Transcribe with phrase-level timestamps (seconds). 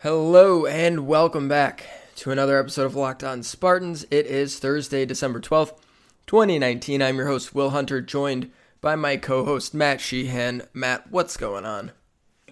[0.00, 4.04] Hello and welcome back to another episode of Locked On Spartans.
[4.10, 5.72] It is Thursday, December 12th,
[6.26, 7.00] 2019.
[7.00, 8.50] I'm your host, Will Hunter, joined
[8.82, 10.64] by my co host, Matt Sheehan.
[10.74, 11.92] Matt, what's going on?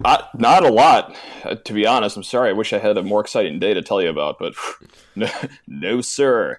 [0.02, 2.16] Uh, not a lot, uh, to be honest.
[2.16, 2.48] I'm sorry.
[2.48, 4.54] I wish I had a more exciting day to tell you about, but
[5.14, 5.28] no,
[5.66, 6.58] no sir.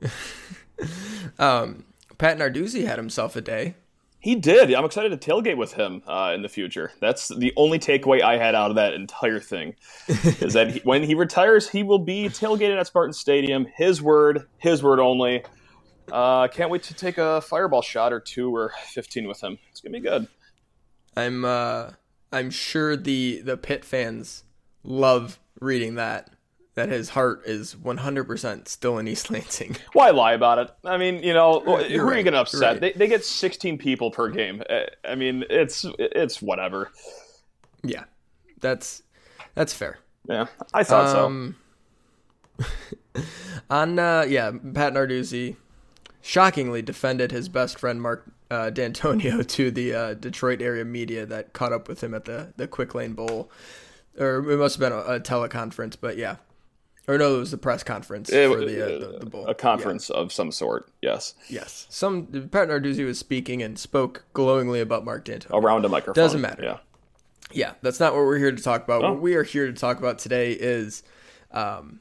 [1.38, 1.84] um,
[2.16, 3.74] Pat Narduzzi had himself a day.
[4.24, 4.72] He did.
[4.72, 6.92] I'm excited to tailgate with him uh, in the future.
[6.98, 9.76] That's the only takeaway I had out of that entire thing.
[10.08, 13.66] is that he, when he retires, he will be tailgated at Spartan Stadium.
[13.76, 15.44] His word, his word only.
[16.10, 19.58] Uh, can't wait to take a fireball shot or two or 15 with him.
[19.70, 20.26] It's gonna be good.
[21.14, 21.90] I'm uh,
[22.32, 24.44] I'm sure the the Pitt fans
[24.82, 26.30] love reading that
[26.74, 29.76] that his heart is 100% still in East Lansing.
[29.92, 30.70] Why lie about it?
[30.84, 32.14] I mean, you know, You're who right.
[32.14, 32.72] are you going to upset?
[32.72, 32.80] Right.
[32.80, 34.62] They, they get 16 people per game.
[35.04, 36.90] I mean, it's it's whatever.
[37.84, 38.04] Yeah,
[38.60, 39.02] that's
[39.54, 39.98] that's fair.
[40.28, 41.56] Yeah, I thought um,
[42.58, 42.66] so.
[43.70, 45.56] on uh, yeah, Pat Narduzzi
[46.22, 51.52] shockingly defended his best friend Mark uh, Dantonio to the uh, Detroit area media that
[51.52, 53.50] caught up with him at the the Quick Lane Bowl,
[54.18, 55.96] or it must have been a, a teleconference.
[56.00, 56.36] But yeah,
[57.06, 59.46] or no, it was the press conference it, for the, uh, the, the, bowl.
[59.46, 60.20] A conference yeah.
[60.20, 61.34] of some sort, yes.
[61.48, 61.86] Yes.
[61.90, 65.62] Some Pat Narduzzi was speaking and spoke glowingly about Mark Dantonio.
[65.62, 66.22] Around a microphone.
[66.22, 66.62] Doesn't matter.
[66.62, 66.78] Yeah.
[67.52, 69.04] Yeah, that's not what we're here to talk about.
[69.04, 69.12] Oh.
[69.12, 71.02] What we are here to talk about today is
[71.52, 72.00] um,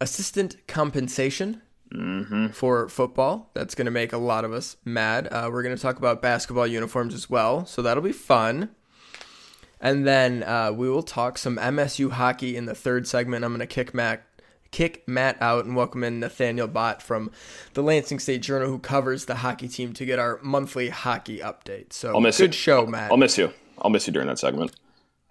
[0.00, 1.62] assistant compensation
[1.94, 2.48] mm-hmm.
[2.48, 3.50] for football.
[3.54, 5.28] That's going to make a lot of us mad.
[5.30, 8.70] Uh, we're going to talk about basketball uniforms as well, so that'll be fun.
[9.80, 13.44] And then uh, we will talk some MSU hockey in the third segment.
[13.44, 14.24] I'm going to kick Matt,
[14.70, 17.30] kick Matt out and welcome in Nathaniel Bott from
[17.74, 21.92] the Lansing State Journal, who covers the hockey team to get our monthly hockey update.
[21.92, 22.58] So I'll miss good you.
[22.58, 23.10] show, Matt.
[23.10, 23.52] I'll miss you.
[23.80, 24.74] I'll miss you during that segment.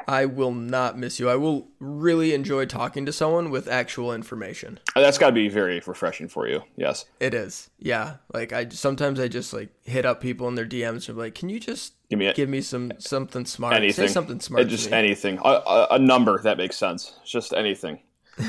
[0.08, 1.30] I will not miss you.
[1.30, 4.80] I will really enjoy talking to someone with actual information.
[4.96, 6.64] Uh, that's got to be very refreshing for you.
[6.78, 7.70] Yes, it is.
[7.78, 11.24] Yeah, like I sometimes I just like hit up people in their DMs and be
[11.24, 13.76] like, "Can you just give me a, give me some something smart?
[13.76, 14.68] Anything, Say something smart.
[14.68, 15.40] Just anything.
[15.44, 17.20] A, a, a number that makes sense.
[17.26, 18.00] Just anything."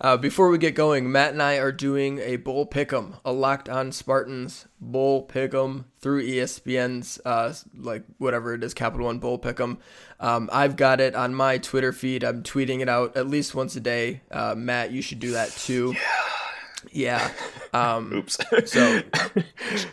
[0.00, 3.68] Uh, before we get going, Matt and I are doing a bowl pick'em, a locked
[3.68, 9.78] on Spartans bowl pick'em through ESPN's uh, like whatever it is, Capital One bowl pick'em.
[10.20, 12.24] Um, I've got it on my Twitter feed.
[12.24, 14.22] I'm tweeting it out at least once a day.
[14.30, 15.94] Uh, Matt, you should do that too.
[15.94, 16.41] Yeah.
[17.74, 18.38] Um, Oops.
[18.66, 19.00] so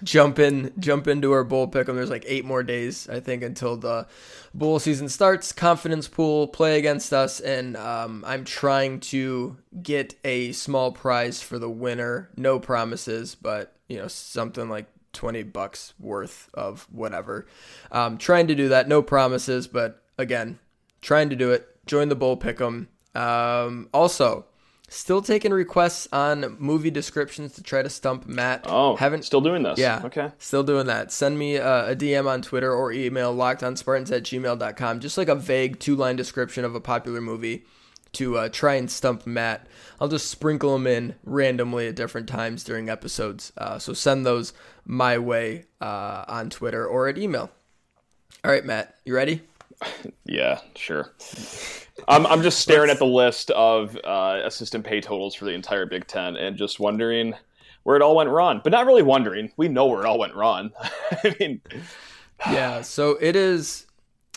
[0.04, 1.96] jump in, jump into our bowl pick'em.
[1.96, 4.06] There's like eight more days, I think, until the
[4.54, 5.54] bowl season starts.
[5.54, 11.58] Confidence pool, play against us, and um, I'm trying to get a small prize for
[11.58, 12.30] the winner.
[12.36, 17.48] No promises, but you know something like 20 bucks worth of whatever.
[17.92, 18.88] Um, trying to do that.
[18.88, 20.60] No promises, but again,
[21.02, 21.66] trying to do it.
[21.86, 22.88] Join the bowl pick'em.
[23.16, 24.46] Um, also,
[24.90, 28.66] Still taking requests on movie descriptions to try to stump Matt.
[28.68, 29.78] Oh, haven't still doing this.
[29.78, 30.32] Yeah, okay.
[30.40, 31.12] Still doing that.
[31.12, 35.00] Send me a, a DM on Twitter or email lockedonspartans at gmail.com.
[35.00, 37.66] Just like a vague two line description of a popular movie
[38.14, 39.68] to uh, try and stump Matt.
[40.02, 43.54] I'll just sprinkle them in randomly at different times during episodes.
[43.58, 44.54] Uh, so send those
[44.86, 47.52] my way uh, on Twitter or at email.
[48.44, 49.42] All right, Matt, you ready?
[50.25, 51.13] yeah, sure.
[52.07, 55.85] I'm, I'm just staring at the list of uh, assistant pay totals for the entire
[55.85, 57.34] Big Ten and just wondering
[57.84, 58.62] where it all went wrong.
[58.63, 59.51] But not really wondering.
[59.57, 60.72] We know where it all went wrong.
[61.23, 61.62] I mean,
[62.50, 62.81] yeah.
[62.81, 63.88] So it is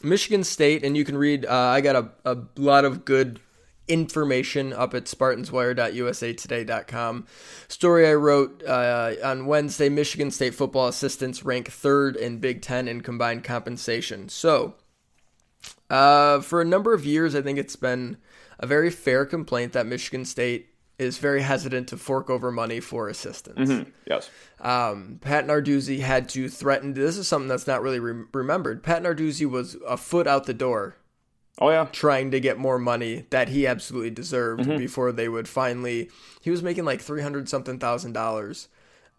[0.03, 1.47] Michigan State, and you can read.
[1.47, 3.41] Uh, I got a, a lot of good
[3.89, 7.27] information up at spartanswire.usatoday.com.
[7.69, 12.87] Story I wrote uh, on Wednesday Michigan State football assistants rank third in Big Ten
[12.87, 14.29] in combined compensation.
[14.29, 14.75] So
[15.91, 18.17] uh, for a number of years, I think it's been
[18.59, 20.69] a very fair complaint that Michigan State
[20.99, 23.71] is very hesitant to fork over money for assistance.
[23.71, 23.91] Mm-hmm.
[24.07, 24.31] Yes.
[24.61, 26.95] Um, Pat Narduzzi had to threaten.
[26.95, 28.83] This is something that's not really re- remembered.
[28.83, 30.97] Pat Narduzzi was a foot out the door.
[31.59, 34.79] Oh yeah, trying to get more money that he absolutely deserved mm-hmm.
[34.79, 36.11] before they would finally.
[36.41, 38.69] He was making like three hundred something thousand dollars.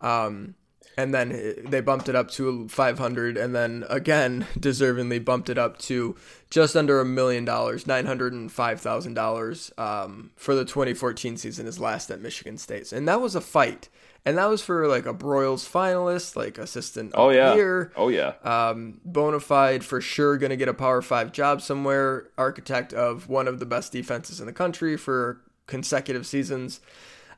[0.01, 0.55] Um,
[0.97, 5.77] and then they bumped it up to 500 and then again deservingly bumped it up
[5.79, 6.15] to
[6.49, 12.57] just under a million dollars $905000 um, for the 2014 season his last at michigan
[12.57, 12.91] state.
[12.91, 13.89] And that was a fight.
[14.25, 17.55] And that was for like a broyles finalist like assistant oh yeah.
[17.55, 17.91] year.
[17.97, 18.33] oh yeah.
[18.43, 22.29] Um, bona fide for sure gonna get a power five job somewhere.
[22.37, 26.79] Architect of one of the best defenses in the country for consecutive seasons.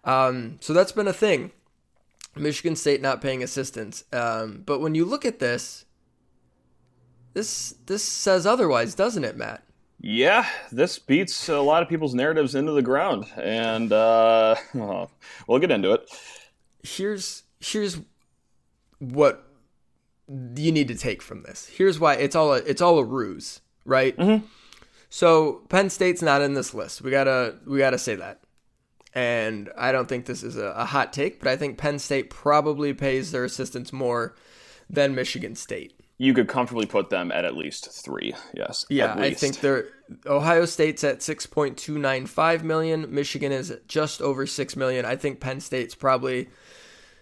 [0.04, 1.52] Um, so that's been a thing
[2.36, 4.04] Michigan State not paying assistance.
[4.12, 5.86] Um, but when you look at this,
[7.34, 9.64] this this says otherwise, doesn't it, Matt?
[10.00, 15.72] Yeah, this beats a lot of people's narratives into the ground, and uh, we'll get
[15.72, 16.10] into it.
[16.84, 18.00] Here's here's
[19.00, 19.48] what
[20.28, 21.68] you need to take from this.
[21.68, 24.16] Here's why it's all a, it's all a ruse, right?
[24.18, 24.46] Mm-hmm.
[25.10, 27.02] So Penn State's not in this list.
[27.02, 28.42] We gotta we gotta say that.
[29.16, 32.30] And I don't think this is a, a hot take, but I think Penn State
[32.30, 34.36] probably pays their assistants more
[34.90, 35.94] than Michigan State.
[36.18, 38.34] You could comfortably put them at at least three.
[38.54, 38.86] Yes.
[38.90, 39.88] Yeah, I think they're
[40.26, 43.14] Ohio State's at six point two nine five million.
[43.14, 45.06] Michigan is just over six million.
[45.06, 46.50] I think Penn State's probably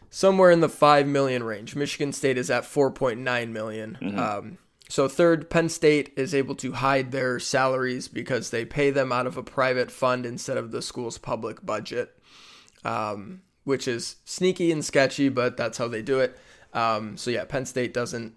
[0.10, 1.76] somewhere in the five million range.
[1.76, 3.98] Michigan State is at four point nine million.
[4.00, 4.20] Mm-hmm.
[4.20, 4.58] Um,
[4.90, 9.28] so third, Penn State is able to hide their salaries because they pay them out
[9.28, 12.18] of a private fund instead of the school's public budget,
[12.84, 16.38] um, which is sneaky and sketchy, but that's how they do it.
[16.74, 18.36] Um, so yeah, Penn State doesn't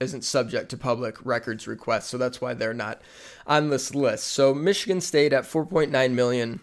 [0.00, 3.00] isn't subject to public records requests, so that's why they're not
[3.46, 4.28] on this list.
[4.28, 6.60] So Michigan State at 4.9 million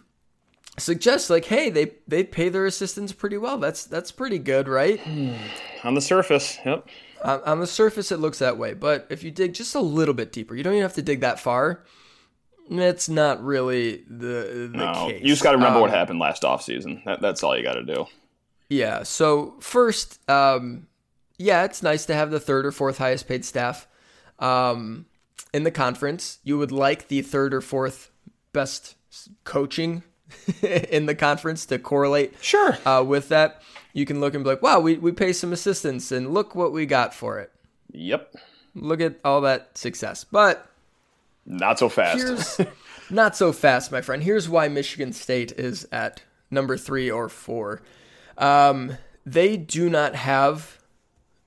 [0.78, 3.58] suggests like, hey, they they pay their assistants pretty well.
[3.58, 5.00] That's that's pretty good, right?
[5.84, 6.88] On the surface, yep.
[7.24, 10.14] On, on the surface, it looks that way, but if you dig just a little
[10.14, 11.84] bit deeper, you don't even have to dig that far.
[12.72, 15.22] It's not really the the No, case.
[15.22, 17.04] you just got to remember what Um, happened last offseason.
[17.06, 18.06] That, that's all you got to do.
[18.70, 19.02] Yeah.
[19.04, 20.88] So first, um,
[21.38, 23.88] yeah, it's nice to have the third or fourth highest paid staff
[24.38, 25.08] um,
[25.54, 26.38] in the conference.
[26.44, 28.12] You would like the third or fourth
[28.54, 28.96] best
[29.44, 30.04] coaching
[30.62, 32.78] in the conference to correlate Sure.
[32.86, 33.64] uh, with that.
[33.94, 36.72] You can look and be like, wow, we, we pay some assistants and look what
[36.72, 37.52] we got for it.
[37.92, 38.36] Yep.
[38.76, 40.24] Look at all that success.
[40.24, 40.70] But
[41.46, 42.18] Not so fast.
[42.18, 42.62] here's
[43.10, 44.22] not so fast, my friend.
[44.24, 46.22] Here's why Michigan State is at
[46.52, 47.82] number three or four.
[48.38, 50.78] Um, they do not have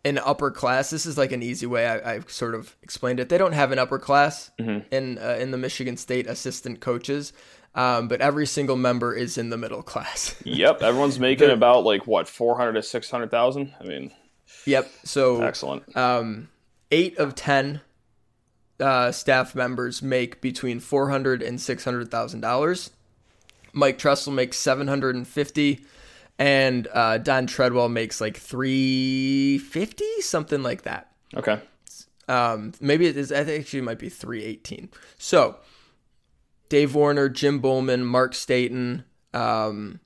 [0.05, 0.91] an upper class.
[0.91, 3.29] This is like an easy way I, I've sort of explained it.
[3.29, 7.33] They don't have an upper class in uh, in the Michigan State assistant coaches,
[7.75, 10.35] um, but every single member is in the middle class.
[10.45, 10.83] yep.
[10.83, 13.75] Everyone's making about like what four hundred to six hundred thousand.
[13.81, 14.13] I mean,
[14.67, 14.91] yep.
[15.05, 15.97] So excellent.
[15.97, 16.49] um,
[16.91, 17.81] eight of ten
[18.79, 22.91] uh, staff members make between four hundred and six hundred thousand dollars.
[23.73, 25.85] Mike Tressel makes seven hundred and fifty,
[26.39, 31.11] and uh, Don Treadwell makes like three fifty, something like that.
[31.35, 31.61] Okay.
[32.29, 33.33] Um, maybe it is.
[33.33, 34.91] I think actually it might be three eighteen.
[35.19, 35.57] So,
[36.73, 39.05] Dave Warner, Jim Bowman, Mark Staten,
[39.35, 40.01] um,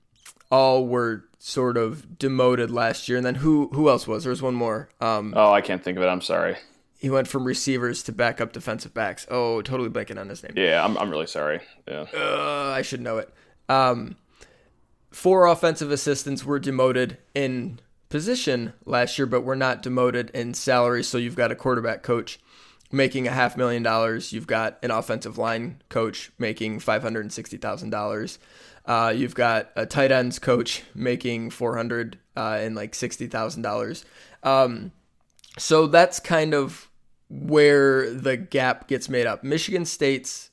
[0.50, 3.16] all were sort of demoted last year.
[3.16, 4.24] And then who who else was?
[4.24, 4.88] There was one more.
[5.00, 6.08] Um, Oh, I can't think of it.
[6.08, 6.56] I'm sorry.
[6.98, 9.28] he went from receivers to backup defensive backs.
[9.30, 10.54] Oh, totally blanking on his name.
[10.56, 11.60] Yeah, I'm, I'm really sorry.
[11.86, 12.06] Yeah.
[12.12, 13.32] Uh, I should know it.
[13.68, 14.16] Um,
[15.12, 17.78] four offensive assistants were demoted in
[18.08, 21.04] position last year, but were not demoted in salary.
[21.04, 22.40] So you've got a quarterback coach
[22.92, 24.32] making a half million dollars.
[24.32, 28.38] You've got an offensive line coach making five hundred and sixty thousand dollars.
[28.84, 33.62] Uh, you've got a tight ends coach making four hundred uh, and like sixty thousand
[33.62, 34.04] dollars.
[34.42, 34.92] Um,
[35.58, 36.90] so that's kind of
[37.28, 39.42] where the gap gets made up.
[39.42, 40.50] Michigan State's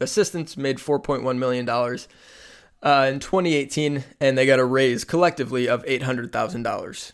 [0.00, 7.12] assistants made $4.1 million uh, in 2018, and they got a raise collectively of $800,000.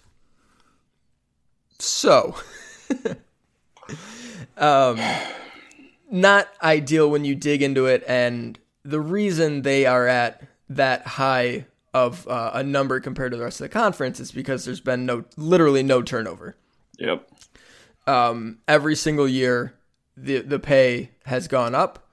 [1.78, 2.34] So,
[4.58, 5.00] um,
[6.10, 11.66] not ideal when you dig into it, and the reason they are at that high
[11.94, 15.06] of uh, a number compared to the rest of the conference is because there's been
[15.06, 16.56] no, literally no turnover
[16.98, 17.26] Yep.
[18.06, 19.74] um, every single year
[20.16, 22.08] the the pay has gone up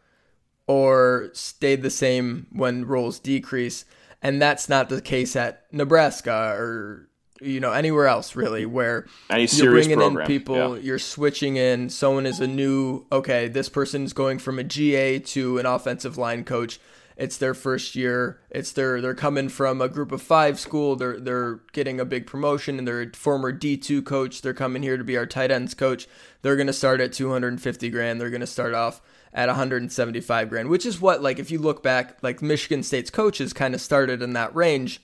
[0.68, 3.86] or stayed the same when roles decrease,
[4.22, 7.10] and that's not the case at Nebraska or
[7.46, 8.74] you know anywhere else really mm-hmm.
[8.74, 10.22] where Any you're bringing program.
[10.22, 10.84] in people, Yeah.
[10.84, 11.90] you're switching in.
[11.90, 13.48] Someone is a new okay.
[13.48, 16.80] This person's going from a GA to an offensive line coach.
[17.18, 18.42] It's their first year.
[18.50, 20.98] It's their they're coming from a group of five school.
[20.98, 24.42] They're they're getting a big promotion and they're a former D two coach.
[24.42, 26.08] They're coming here to be our tight ends coach.
[26.42, 28.20] They're gonna start at two hundred and fifty grand.
[28.20, 29.02] They're gonna start off
[29.34, 33.52] at 175 grand, which is what like if you look back, like Michigan State's coaches
[33.54, 35.02] kind of started in that range.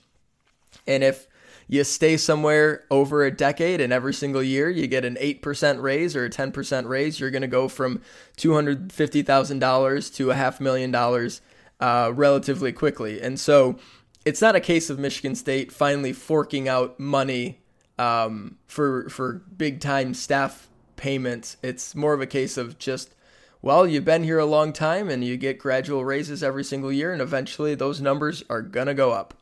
[0.86, 1.26] And if
[1.72, 6.14] you stay somewhere over a decade and every single year you get an 8% raise
[6.14, 8.02] or a 10% raise, you're going to go from
[8.36, 11.40] $250,000 to a half million dollars
[11.80, 13.22] uh, relatively quickly.
[13.22, 13.78] And so
[14.26, 17.62] it's not a case of Michigan State finally forking out money
[17.98, 21.56] um, for, for big time staff payments.
[21.62, 23.14] It's more of a case of just,
[23.62, 27.14] well, you've been here a long time and you get gradual raises every single year,
[27.14, 29.32] and eventually those numbers are going to go up.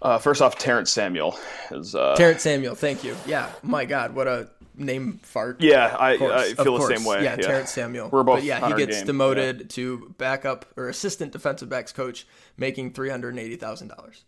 [0.00, 1.36] Uh, first off, Terrence Samuel
[1.70, 1.94] is.
[1.94, 3.16] Uh, Terrence Samuel, thank you.
[3.26, 5.60] Yeah, my God, what a name fart.
[5.60, 7.24] Yeah, I, I feel the same way.
[7.24, 8.08] Yeah, Terrence Samuel.
[8.10, 9.06] We're both But yeah, he gets game.
[9.06, 12.26] demoted to backup or assistant defensive backs coach,
[12.56, 14.24] making three hundred and eighty thousand dollars.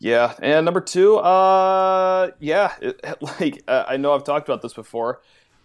[0.00, 3.00] Yeah, and number two, uh, yeah, it,
[3.40, 5.20] like uh, I know I've talked about this before.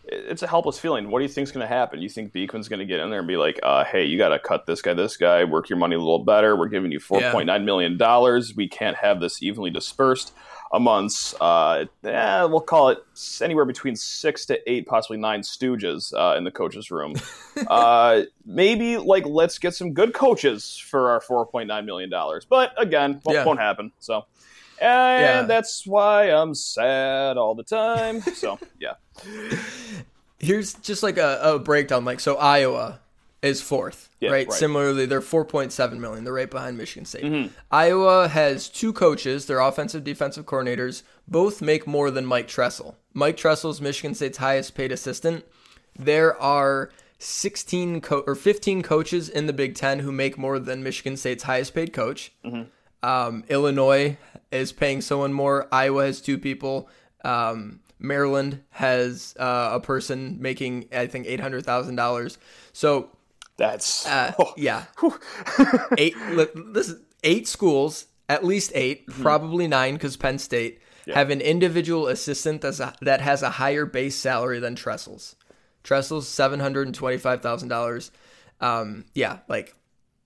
[0.08, 1.10] It- It's a helpless feeling.
[1.10, 2.02] What do you think's going to happen?
[2.02, 4.30] You think Beekman's going to get in there and be like, uh, "Hey, you got
[4.30, 6.56] to cut this guy, this guy, work your money a little better.
[6.56, 8.56] We're giving you four point nine million dollars.
[8.56, 10.34] We can't have this evenly dispersed
[10.74, 12.98] amongst, uh, eh, we'll call it
[13.40, 17.14] anywhere between six to eight, possibly nine stooges uh, in the coaches' room.
[17.68, 22.46] uh, maybe like let's get some good coaches for our four point nine million dollars.
[22.46, 23.46] But again, won't, Yeah.
[23.46, 23.92] won't happen.
[24.00, 24.26] So,
[24.82, 25.42] and Yeah.
[25.44, 28.22] that's why I'm sad all the time.
[28.22, 28.94] So, yeah,
[30.40, 32.06] Here's just like a, a breakdown.
[32.06, 33.00] Like so, Iowa
[33.42, 34.48] is fourth, Yeah, right?
[34.48, 34.54] right.
[34.58, 36.24] Similarly, they're four point seven million.
[36.24, 37.24] They're right behind Michigan State.
[37.24, 37.54] Mm-hmm.
[37.72, 39.46] Iowa has two coaches.
[39.46, 42.98] Their offensive, defensive coordinators both make more than Mike Tressel.
[43.14, 45.46] Mike Tressel is Michigan State's highest paid assistant.
[45.98, 50.84] There are 16 co- or 15 coaches in the Big Ten who make more than
[50.84, 52.34] Michigan State's highest paid coach.
[53.02, 54.18] Um, Illinois
[54.52, 55.68] is paying someone more.
[55.72, 56.90] Iowa has two people.
[57.24, 62.38] Um, Maryland has uh, a person making, I think, eight hundred thousand dollars.
[62.74, 63.10] So,
[63.58, 64.86] that's uh, oh, yeah,
[65.98, 66.16] eight.
[66.74, 70.80] This is eight schools, at least 8 probably nine, because Penn State
[71.14, 75.36] have an individual assistant that's a, that has a higher base salary than Tressel's.
[75.84, 78.12] Tressel's seven hundred and twenty-five thousand dollars.
[78.60, 79.76] Um, yeah, like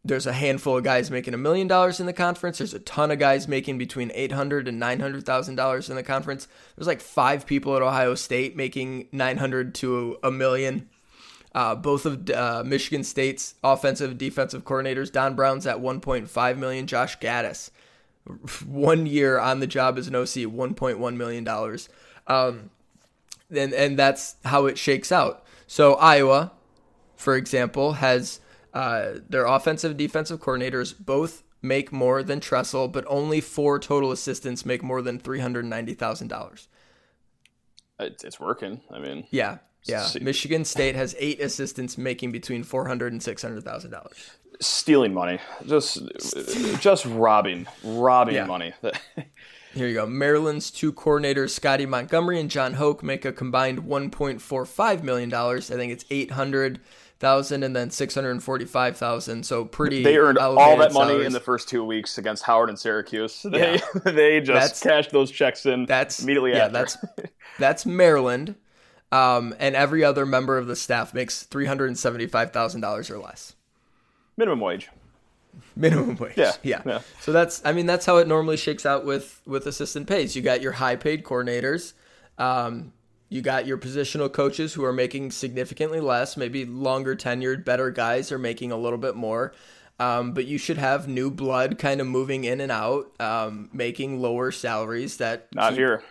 [0.09, 2.57] there's a handful of guys making a million dollars in the conference.
[2.57, 5.95] There's a ton of guys making between eight hundred and nine hundred thousand dollars in
[5.95, 6.47] the conference.
[6.75, 10.89] There's like five people at Ohio State making nine hundred to a million.
[11.55, 16.85] Uh, both of uh, Michigan State's offensive defensive coordinators, Don Brown's at 1.5 million.
[16.85, 17.71] Josh Gattis,
[18.67, 21.89] one year on the job as an OC, 1.1 million dollars.
[22.27, 22.69] Um,
[23.51, 25.43] and and that's how it shakes out.
[25.67, 26.51] So Iowa,
[27.15, 28.39] for example, has
[28.73, 34.65] uh, their offensive defensive coordinators both make more than Tressel, but only four total assistants
[34.65, 36.67] make more than three hundred ninety thousand dollars.
[37.99, 38.81] it's, it's working.
[38.91, 40.03] I mean, Yeah, yeah.
[40.05, 44.31] See- Michigan State has eight assistants making between four hundred and six hundred thousand dollars.
[44.61, 46.01] stealing money, just
[46.79, 48.45] just robbing, robbing Yeah.
[48.45, 48.73] money.
[49.73, 50.07] Here you go.
[50.07, 55.03] Maryland's two coordinators, Scottie Montgomery and Jon Hoke, make a combined one point four five
[55.03, 55.69] million dollars.
[55.69, 56.79] I think it's eight hundred
[57.19, 59.45] thousand and then six hundred and forty five thousand.
[59.45, 60.03] So pretty.
[60.03, 61.27] they earned all that money salaries.
[61.27, 63.41] in the first two weeks against Howard and Syracuse.
[63.49, 63.81] They Yeah.
[64.05, 66.71] they just That's- cashed those checks in That's immediately yeah, after.
[66.73, 66.97] that's
[67.59, 68.55] that's Maryland,
[69.11, 72.81] um, and every other member of the staff makes three hundred and seventy five thousand
[72.81, 73.55] dollars or less.
[74.37, 74.89] minimum wage.
[75.75, 76.37] minimum wage.
[76.37, 77.01] Yeah, yeah, yeah.
[77.19, 80.35] So that's, I mean, that's how it normally shakes out with with assistant pays.
[80.35, 81.93] You got your high paid coordinators,
[82.37, 82.93] um,
[83.29, 86.35] you got your positional coaches who are making significantly less.
[86.35, 89.53] Maybe longer tenured, better guys are making a little bit more.
[89.99, 94.21] Um, but you should have new blood kind of moving in and out, um, making
[94.21, 96.03] lower salaries that Not keep- here.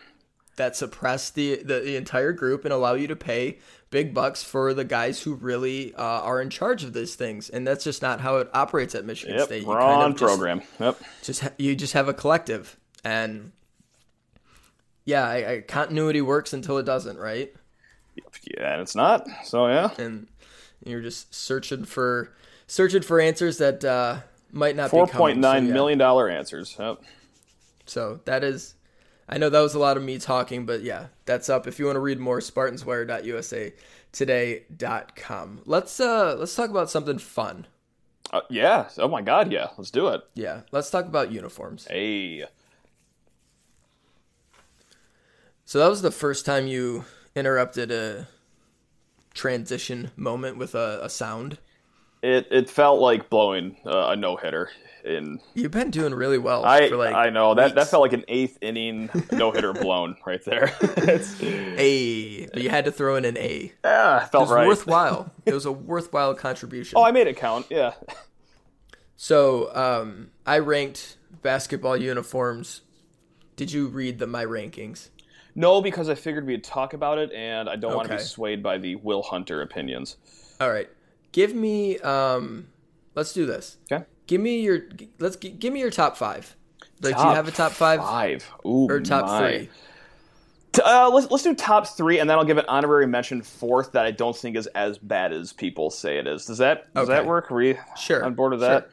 [0.56, 3.58] that suppress the, the the entire group and allow you to pay
[3.90, 7.48] big bucks for the guys who really uh, are in charge of these things.
[7.48, 9.62] And that's just not how it operates at Michigan Yep, State.
[9.62, 10.60] You we're kind of just- program.
[10.78, 11.00] Yep.
[11.22, 13.52] just you just have a collective and
[15.08, 17.50] yeah I, I, continuity works until it doesn't right
[18.56, 19.26] Yeah, and it's not.
[19.44, 20.26] So yeah, and
[20.84, 22.32] you're just searching for
[22.66, 24.20] searching for answers that uh,
[24.52, 25.74] might not four be point nine so, yeah.
[25.74, 26.76] million dollar answers.
[26.78, 27.02] Yep.
[27.86, 28.74] so that is
[29.28, 31.84] i know that was a lot of me talking but yeah that's up if you
[31.86, 33.72] want to read more spartanswire.usa
[34.12, 37.66] today.com let's uh let's talk about something fun
[38.32, 38.88] Uh, yeah.
[38.98, 39.50] Oh my God.
[39.52, 39.68] Yeah.
[39.78, 40.20] Let's do it.
[40.34, 42.44] yeah let's talk about uniforms Hey.
[45.68, 47.04] So that was the first time you
[47.36, 48.26] interrupted a
[49.34, 51.58] transition moment with a, a sound.
[52.22, 54.70] It it felt like blowing uh, a no hitter
[55.04, 55.40] in.
[55.52, 57.90] You've been doing really well I for like I know that that weeks.
[57.90, 60.72] felt like an eighth inning no hitter blown right there.
[61.42, 63.70] A, but you had to throw in an A.
[63.84, 64.66] yeah, felt It was right.
[64.66, 65.30] worthwhile.
[65.44, 66.96] it was a worthwhile contribution.
[66.96, 67.66] Oh, I made it count.
[67.68, 67.92] Yeah.
[69.16, 72.80] so um, I ranked basketball uniforms.
[73.56, 75.10] Did you read the my rankings?
[75.58, 78.22] No, because I figured we'd talk about it, and I don't want to Okay.
[78.22, 80.16] be swayed by the Will Hunter opinions.
[80.60, 80.88] All right,
[81.32, 81.98] give me.
[81.98, 82.68] Um,
[83.16, 83.76] let's do this.
[83.90, 84.04] Okay.
[84.28, 84.82] Give me your.
[85.18, 86.54] Let's gi- give me your top five.
[87.02, 88.48] Like, do you have a top five, Five.
[88.64, 89.40] Ooh, or top my.
[89.40, 89.68] three?
[90.74, 93.90] T- Uh, let's let's do top three, and then I'll give an honorary mention fourth
[93.92, 96.44] that I don't think is as bad as people say it is.
[96.46, 97.28] Does that does that Okay.
[97.28, 97.50] work?
[97.50, 98.24] Are we Sure.
[98.24, 98.90] on board with that?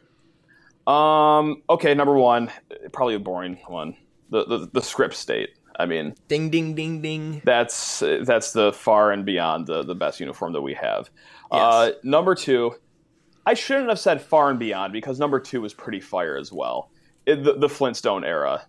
[0.92, 1.62] Um.
[1.70, 1.94] Okay.
[1.94, 2.52] Number one,
[2.92, 3.96] probably a boring one.
[4.32, 5.50] The the, the script state.
[5.78, 7.42] I mean, Ding ding ding ding.
[7.46, 11.10] that's that's the far and beyond the, the best uniform that we have.
[11.52, 12.76] Uh, number two,
[13.46, 16.90] I shouldn't have said far and beyond because number two was pretty fire as well.
[17.26, 18.66] It, the, the Flintstone era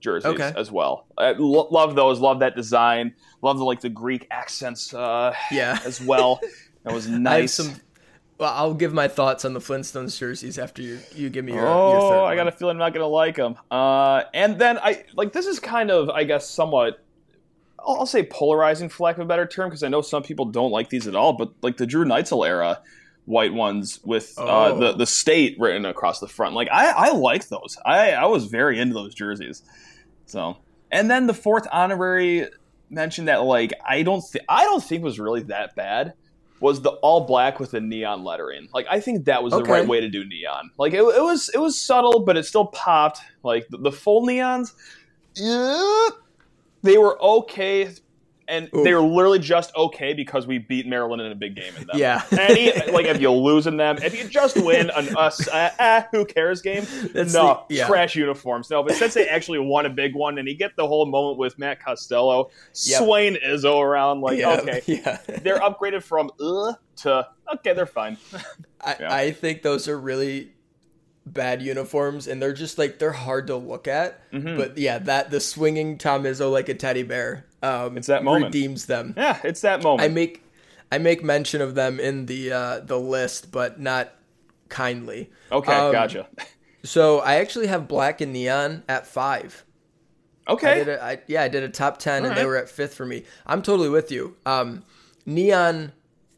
[0.00, 0.52] jerseys Okay.
[0.56, 1.06] as well.
[1.18, 2.20] I lo- love those.
[2.20, 3.14] Love that design.
[3.42, 5.78] Love the like the Greek accents uh, Yeah.
[5.84, 6.40] as well.
[6.84, 7.54] That was I have nice.
[7.54, 7.74] some.
[8.38, 11.66] Well, I'll give my thoughts on the Flintstones jerseys after you you give me your.
[11.66, 12.48] oh, your I got one.
[12.48, 13.56] a feeling I'm not gonna like them.
[13.70, 17.02] Uh, and then I like this is kind of I guess somewhat.
[17.78, 20.44] I'll, I'll say polarizing, for lack of a better term, because I know some people
[20.46, 21.32] don't like these at all.
[21.32, 22.80] But like the Drew Neitzel era
[23.24, 24.78] white ones with uh, Oh.
[24.78, 27.78] the the state written across the front, like I I like those.
[27.86, 29.62] I I was very into those jerseys.
[30.26, 30.58] So
[30.92, 32.48] and then the fourth honorary
[32.90, 36.12] mention that like I don't think I don't think was really that bad
[36.60, 38.68] was the all black with the neon lettering.
[38.72, 40.70] Like I think that was the right way to do neon.
[40.78, 43.20] Like it, it was it was subtle, but it still popped.
[43.42, 44.72] Like the, the full neons,
[45.34, 46.08] yeah,
[46.82, 47.90] they were okay,
[48.48, 48.84] and Oof.
[48.84, 51.96] they were literally just okay because we beat Maryland in a big game in them.
[51.98, 52.22] Yeah.
[52.38, 56.02] Any like if you lose in them, if you just win an us uh, uh,
[56.12, 57.86] who cares game, That's no the- yeah.
[57.86, 58.70] trash uniforms.
[58.70, 61.38] No, but since they actually won a big one, and you get the whole moment
[61.38, 62.50] with Matt Costello
[62.84, 62.98] Yep.
[63.02, 65.18] swaying Izzo around, like yeah, okay, Yeah.
[65.42, 68.16] they're upgraded from uh to okay, they're fine.
[68.80, 69.14] I, Yeah.
[69.14, 70.52] I think those are really
[71.26, 74.30] bad uniforms, and they're just like they're hard to look at.
[74.32, 74.56] Mm-hmm.
[74.56, 77.44] But yeah, that the swinging Tom Izzo like a teddy bear.
[77.62, 78.46] Um, It's that moment.
[78.54, 79.14] redeems them.
[79.16, 80.02] Yeah, it's that moment.
[80.08, 80.42] I make
[80.92, 84.12] I make mention of them in the uh, the list, but not
[84.68, 85.30] kindly.
[85.52, 86.28] okay, um, gotcha.
[86.84, 89.64] So I actually have black and neon at five.
[90.46, 92.68] I Okay, did a, I, yeah, I did a top ten, and they were at
[92.68, 93.24] fifth for me.
[93.44, 94.36] I'm totally with you.
[94.46, 94.84] Um,
[95.24, 95.90] neon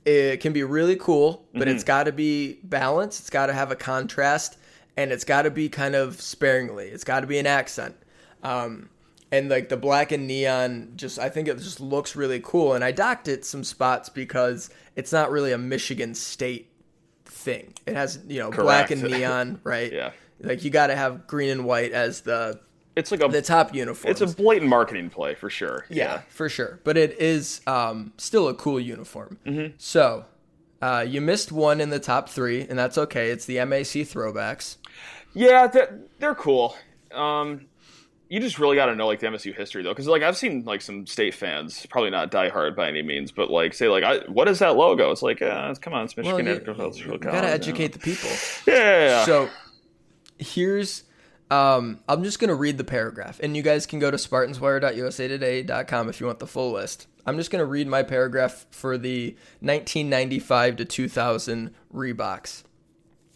[0.07, 1.75] it can be really cool, but Mm-hmm.
[1.75, 3.21] it's got to be balanced.
[3.21, 4.57] It's got to have a contrast,
[4.99, 6.89] and it's got to be kind of sparingly.
[6.89, 7.95] It's got to be an accent.
[8.43, 8.91] Um,
[9.31, 12.75] and like the black and neon, just I think it just looks really cool.
[12.75, 16.73] And I docked it some spots because it's not really a Michigan State
[17.27, 17.75] thing.
[17.87, 19.93] It has you know black and neon, right?
[19.93, 20.11] Yeah.
[20.41, 22.61] Like you got to have green and white as the
[22.97, 24.11] it's like a the top uniform.
[24.11, 25.87] it's a blatant marketing play for sure.
[25.89, 26.81] Yeah, for sure.
[26.83, 29.39] But it is um, still a cool uniform.
[29.47, 29.75] Mm-hmm.
[29.79, 30.25] So
[30.81, 33.31] uh, you missed one in the top three, and that's okay.
[33.31, 34.77] It's the MAC throwbacks.
[35.35, 36.77] Yeah, they're, they're cool.
[37.13, 37.67] Um,
[38.29, 40.65] you just really got to know like the MSU history though, because like I've seen
[40.65, 44.19] like some state fans, probably not diehard by any means, but like say like, I,
[44.31, 45.11] what is that logo?
[45.11, 47.35] It's like, uh, come on, it's Well, Michigan you, Agricultural you College.
[47.35, 48.29] gotta educate the people.
[48.67, 49.25] Yeah, yeah, yeah.
[49.25, 49.49] So
[50.39, 51.05] here's
[51.51, 56.21] um, I'm just gonna read the paragraph, and you guys can go to SpartansWire.usatoday.com if
[56.21, 57.07] you want the full list.
[57.25, 62.65] I'm just gonna read my paragraph for the 1995 to 2000 Reeboks.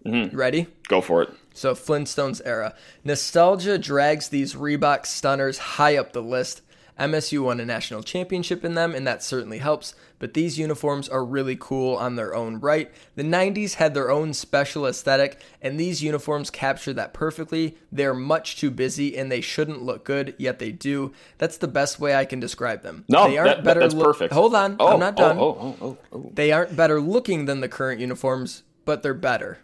[0.04, 0.36] Mm-hmm.
[0.36, 0.66] Ready?
[0.88, 1.30] go for it.
[1.54, 2.74] So Flintstones era.
[3.04, 6.62] Nostalgia drags these Reebok stunners high up the list.
[7.00, 11.24] MSU won a national championship in them, and that certainly helps, but these uniforms are
[11.24, 12.92] really cool on their own right.
[13.16, 17.78] The 90s had their own special aesthetic, and these uniforms capture that perfectly.
[17.90, 21.12] They're much too busy, and they shouldn't look good, yet they do.
[21.38, 23.04] That's the best way I can describe them.
[23.08, 24.34] No, they aren't that- better that's look- perfect.
[24.34, 25.38] Hold on, Oh, I'm not oh, done.
[25.38, 26.30] Oh, oh, oh, oh, oh.
[26.34, 29.58] They aren't better looking than the current uniforms, but they're better.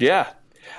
[0.00, 0.28] Yeah.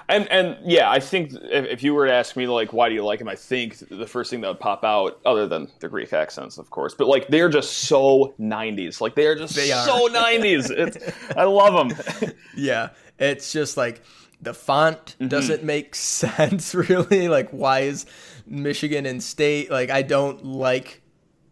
[0.10, 3.04] And and yeah, I think if, you were to ask me like why do you
[3.04, 6.14] like him, I think the first thing that would pop out, other than the Greek
[6.14, 9.02] accents, of course, but like they're just so '90s.
[9.02, 9.86] Like they are just They are.
[9.86, 10.70] so '90s.
[10.78, 10.98] It's,
[11.36, 12.32] I love them.
[12.56, 14.02] Yeah, it's just like
[14.42, 15.28] the font Mm-hmm.
[15.30, 17.28] doesn't make sense really.
[17.28, 18.06] Like, why is
[18.46, 19.90] Michigan and State like?
[19.90, 21.02] I don't like.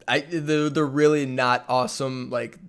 [0.08, 2.30] I they're, they're really not awesome.
[2.30, 2.60] Like,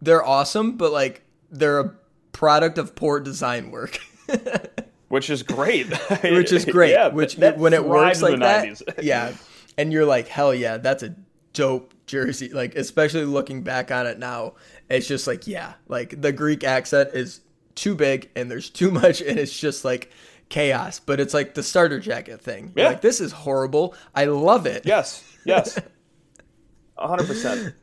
[0.00, 1.94] they're awesome, but like they're a
[2.32, 3.98] product of poor design work.
[5.08, 5.86] which is great.
[6.22, 6.90] which is great.
[6.92, 8.82] Yeah, which that when it works in like the that, 90s.
[9.02, 9.32] yeah,
[9.78, 11.14] and you're like, hell yeah, that's a
[11.52, 12.48] dope jersey.
[12.50, 14.54] Like especially looking back on it now,
[14.88, 17.40] it's just like yeah, like the Greek accent is
[17.74, 20.10] too big and there's too much, and it's just like
[20.48, 20.98] chaos.
[21.00, 22.72] But it's like the starter jacket thing.
[22.76, 22.90] You're Yeah.
[22.90, 23.94] like this is horrible.
[24.14, 24.86] I love it.
[24.86, 25.78] Yes, yes,
[26.98, 27.74] hundred percent.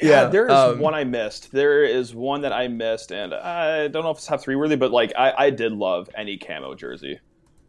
[0.00, 1.52] Yeah, Yeah, there is um, one I missed.
[1.52, 4.76] There is one that I missed, and I don't know if it's top three worthy,
[4.76, 7.20] but like I, I did love any camo jersey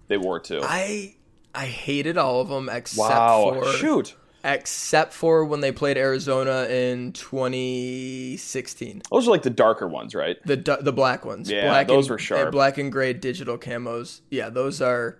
[0.08, 0.62] they wore too.
[0.64, 1.16] I
[1.54, 6.66] I hated all of them except wow, for shoot, except for when they played Arizona
[6.66, 9.02] in 2016.
[9.12, 10.38] those are like the darker ones, right?
[10.46, 11.50] The the black ones.
[11.50, 12.52] Yeah, black those and, were sharp.
[12.52, 14.22] black and gray digital camos.
[14.30, 15.18] Yeah, those are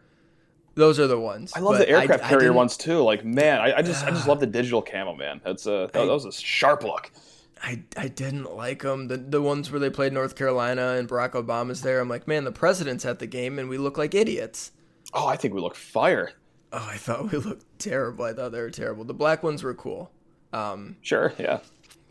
[0.76, 1.54] those are the ones.
[1.56, 3.02] I love the aircraft I carrier didn't- ones too.
[3.02, 5.42] Like man, I, I just I just love the digital camo, man.
[5.44, 7.12] That's a that, that was a sharp look.
[7.66, 9.08] I, I didn't like them.
[9.08, 12.00] The the ones where they played North Carolina and Barack Obama's there.
[12.02, 14.72] I'm like, man, the president's at the game and we look like idiots.
[15.14, 16.32] Oh, I think we look fire.
[16.74, 18.26] Oh, I thought we looked terrible.
[18.26, 19.04] I thought they were terrible.
[19.06, 20.12] The black ones were cool.
[20.52, 21.60] Um, Sure, yeah.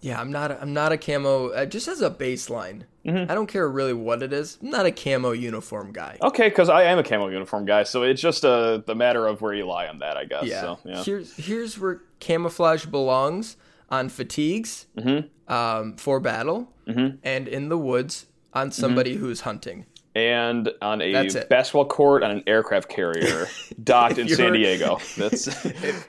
[0.02, 0.50] Yeah, I'm not.
[0.60, 1.48] I'm not a camo.
[1.50, 3.28] Uh, just as a baseline, Mm-hmm.
[3.28, 4.58] I don't care really what it is.
[4.62, 6.18] I'm not a camo uniform guy.
[6.22, 9.40] Okay, because I am a camo uniform guy, so it's just a the matter of
[9.42, 10.44] where you lie on that, I guess.
[10.44, 10.60] Yeah.
[10.60, 11.02] So, yeah.
[11.02, 13.56] Here's here's where camouflage belongs
[13.90, 15.52] on fatigues Mm-hmm.
[15.52, 19.86] um, for battle and in the woods on somebody who's hunting.
[20.14, 21.12] and on a
[21.48, 23.46] basketball court on an aircraft carrier
[23.82, 24.98] docked in San Diego.
[25.16, 25.48] That's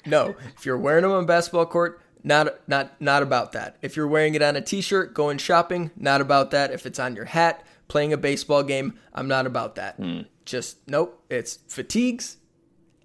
[0.06, 3.78] No, if you're wearing them on a basketball court, not not not about that.
[3.82, 6.72] If you're wearing it on a t-shirt, going shopping, not about that.
[6.72, 9.96] If it's on your hat, playing a baseball game, I'm not about that.
[9.96, 10.22] Hmm.
[10.46, 12.38] Just nope, it's fatigues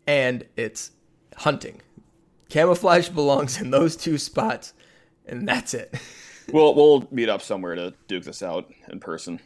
[0.06, 0.92] and it's
[1.36, 1.82] hunting.
[2.48, 4.72] Camouflage belongs in those two spots
[5.26, 5.94] and that's it.
[6.52, 9.40] we'll we'll meet up somewhere to duke this out in person.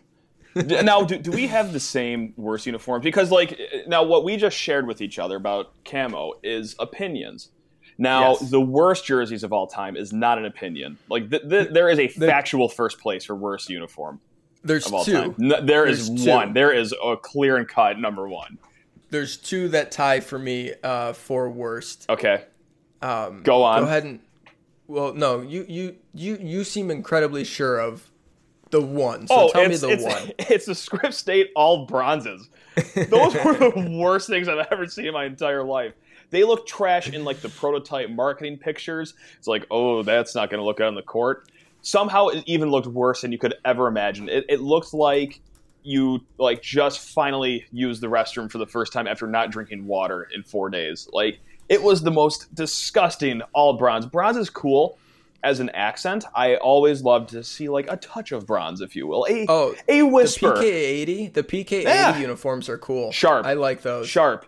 [0.55, 3.05] Now, do, do we have the same worst uniforms?
[3.05, 7.49] Because like now, what we just shared with each other about camo is opinions.
[7.99, 8.51] Now, Yes.
[8.51, 10.99] the worst jerseys of all time is not an opinion.
[11.09, 14.21] Like th- th- there is a factual first place for worst uniform
[14.65, 15.13] There's of all two.
[15.13, 15.35] time.
[15.41, 16.31] N- there is There's two.
[16.31, 16.53] one.
[16.55, 18.59] There is a clear and cut number one.
[19.11, 22.07] There's two that tie for me uh, for worst.
[22.09, 22.45] Okay.
[23.03, 23.81] Um, Go on.
[23.83, 24.21] Go ahead and
[24.89, 28.11] well, no, you you you you seem incredibly sure of
[28.71, 29.27] the one.
[29.27, 30.33] So Oh, tell me the it's, one.
[30.39, 32.49] it's the Script State all bronzes.
[32.95, 35.93] Those were the worst things I've ever seen in my entire life.
[36.33, 39.15] They look trash in like the prototype marketing pictures.
[39.39, 41.49] It's like, oh, that's not going to look good on the court.
[41.83, 44.29] Somehow, it even looked worse than you could ever imagine.
[44.29, 45.41] It, it looked like
[45.85, 50.29] you like just finally used the restroom for the first time after not drinking water
[50.35, 51.09] in four days.
[51.13, 54.07] Like it was the most disgusting all bronze.
[54.07, 54.97] Bronze is cool
[55.43, 56.25] as an accent.
[56.37, 59.75] I always love to see like a touch of bronze, if you will, a Oh,
[59.89, 62.19] a The whisper, PK80, the PK80 Yeah.
[62.21, 63.11] uniforms are cool.
[63.11, 63.45] Sharp.
[63.45, 64.09] I like those.
[64.09, 64.47] sharp.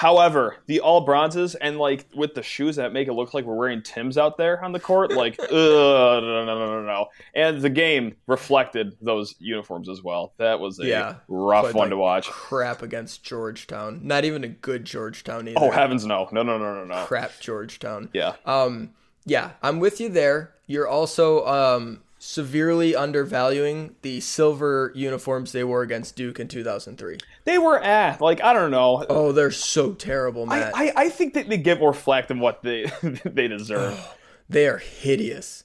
[0.00, 3.54] However, the all bronzes and like with the shoes that make it look like we're
[3.54, 7.08] wearing Tims out there on the court, like, ugh, no, no, no, no, no.
[7.34, 10.32] And the game reflected those uniforms as well.
[10.38, 11.14] That was a Yeah.
[11.28, 12.26] rough one like, to watch.
[12.28, 14.00] Crap against Georgetown.
[14.02, 15.60] Not even a good Georgetown either.
[15.60, 17.04] Oh heavens, no, no, no, no, no, no.
[17.04, 18.08] crap Georgetown.
[18.14, 18.36] Yeah.
[18.46, 18.94] Um,
[19.26, 20.54] yeah, I'm with you there.
[20.66, 27.16] You're also um, severely undervaluing the silver uniforms they wore against Duke in 2003.
[27.44, 29.04] They were ah, like I don't know.
[29.08, 30.72] Oh, they're so terrible, I, Matt.
[30.76, 32.84] I, I think that they get more flack than what they
[33.24, 33.98] they deserve.
[34.48, 35.64] they are hideous.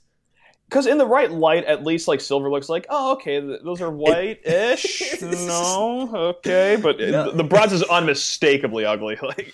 [0.70, 3.92] Because in the right light, at least like silver looks like, oh, okay, those are
[3.92, 5.04] white-ish.
[5.22, 7.32] no, okay, but No.
[7.32, 9.18] the bronze is unmistakably ugly.
[9.22, 9.54] Like,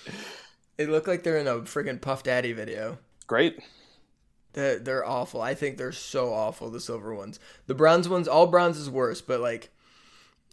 [0.78, 2.96] They look like they're in a freaking Puff Daddy video.
[3.26, 3.58] great.
[4.54, 5.40] They're, they're awful.
[5.40, 7.40] I think they're so awful, the silver ones.
[7.66, 9.70] The bronze ones, all bronze is worse, but like,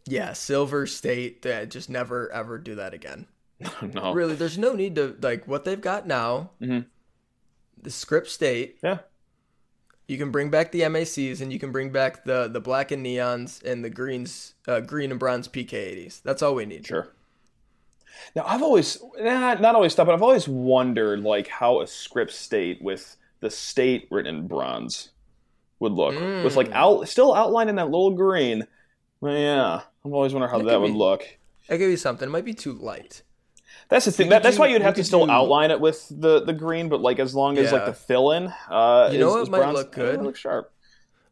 [0.05, 3.27] yeah, silver state, they just never ever do that again.
[3.93, 6.85] No, Really, there's no need to, like, what they've got now, Mhm.
[7.81, 8.99] the script state, yeah,
[10.07, 13.05] you can bring back the MACs and you can bring back the, the black and
[13.05, 16.21] neons and the greens, uh, green and bronze PK80s.
[16.23, 16.87] That's all we need.
[16.87, 17.09] sure.
[18.35, 22.31] Now I've always, nah, not always thought, but I've always wondered like how a script
[22.31, 25.11] state with the state written in bronze
[25.79, 28.67] would look with like out still outlined in that little green.
[29.21, 31.23] Yeah, I've always wondered how That that, would be- look.
[31.69, 32.27] I'll give you something.
[32.27, 33.21] It might be too light.
[33.89, 34.27] That's the thing.
[34.27, 36.53] could That, that's do- why you'd have to still do- outline it with the, the
[36.53, 39.41] green, but like as long as like the fill in, uh, You know is, what
[39.43, 40.15] is might bronze, look good?
[40.19, 40.71] It looks sharp.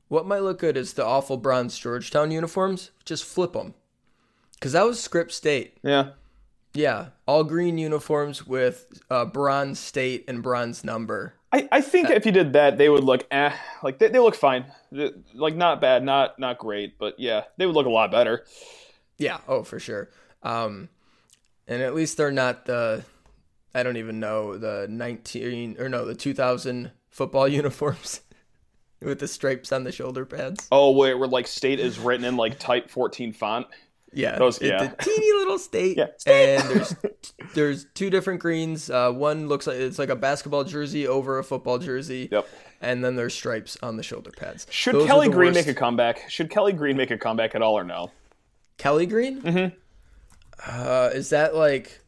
[0.10, 2.92] What might look good is the awful bronze Georgetown uniforms.
[3.06, 3.74] Just flip them.
[4.54, 5.78] Because that was script state.
[5.84, 6.10] Yeah,
[6.74, 11.34] Yeah, all green uniforms with uh, bronze state and bronze number.
[11.52, 14.36] I, I think if you did that, they would look eh, like they, they look
[14.36, 18.12] fine, They- like not bad, not not great, but yeah, they would look a lot
[18.12, 18.46] better.
[19.18, 20.10] Yeah, oh for sure.
[20.44, 20.90] Um,
[21.68, 23.04] and at least they're not the,
[23.74, 28.22] I don't even know the nineteen or no the two thousand football uniforms
[29.02, 30.68] with the stripes on the shoulder pads.
[30.72, 33.68] Oh, where where like state is written in like type fourteen font.
[34.14, 34.88] Yeah, Those- yeah.
[34.88, 35.98] the teeny little state.
[35.98, 36.56] Yeah, state.
[36.58, 36.96] and there's
[37.54, 38.90] there's two different greens.
[38.90, 42.30] Uh, one looks like it's like a basketball jersey over a football jersey.
[42.32, 42.48] Yep.
[42.82, 44.66] And then there's stripes on the shoulder pads.
[44.70, 45.68] Should Those Kelly Green worst.
[45.68, 46.30] make a comeback?
[46.30, 48.12] Should Kelly Green make a comeback at all or no?
[48.78, 49.42] Kelly Green?
[49.42, 49.76] Mm-hmm.
[50.66, 52.00] Uh, is that like,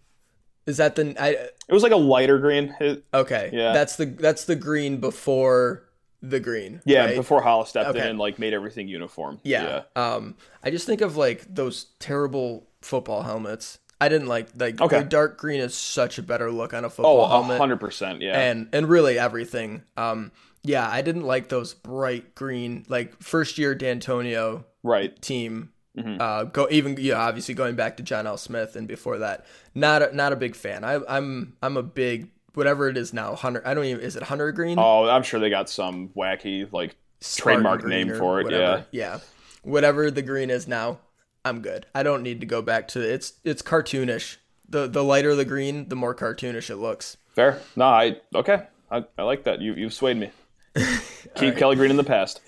[0.65, 1.29] is that the I?
[1.29, 2.75] It was like a lighter green.
[2.79, 3.73] It- Okay, Yeah.
[3.73, 5.83] That's the that's the green before
[6.21, 6.82] the green.
[6.86, 7.15] yeah, right?
[7.15, 7.99] before Hollis stepped Okay.
[8.01, 9.39] in and like made everything uniform.
[9.43, 9.84] Yeah.
[9.95, 13.79] Um, I just think of like those terrible football helmets.
[14.01, 14.99] I didn't like like Okay.
[14.99, 17.58] the dark green is such a better look on a Oh, football a helmet.
[17.58, 18.21] hundred percent.
[18.21, 18.39] Yeah.
[18.39, 19.84] and and really everything.
[19.97, 20.32] Um,
[20.63, 25.19] yeah, I didn't like those bright green like first year Dantonio right.
[25.21, 26.21] team Mm-hmm.
[26.21, 28.38] Uh, go even yeah, obviously going back to John L.
[28.38, 30.84] Smith and before that, not a, not a big fan.
[30.86, 33.35] I, I'm I'm a big whatever it is now.
[33.35, 34.77] Hunter, I don't even is it Hunter Green?
[34.79, 38.45] Oh, I'm sure they got some wacky like Spartan trademark name for it.
[38.45, 38.85] Whatever.
[38.91, 39.19] Yeah, yeah,
[39.63, 40.99] whatever the green is now.
[41.45, 41.85] I'm good.
[41.95, 44.38] I don't need to go back to it's it's cartoonish.
[44.67, 47.17] The the lighter the green, the more cartoonish it looks.
[47.33, 47.59] Fair.
[47.75, 48.67] No, I okay.
[48.91, 49.62] I, I like that.
[49.62, 50.31] You you've swayed me.
[50.75, 51.57] Keep right.
[51.57, 52.41] Kelly Green in the past.